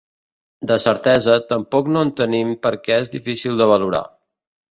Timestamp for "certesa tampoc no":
0.85-2.01